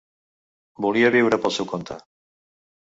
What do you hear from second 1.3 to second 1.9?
pel seu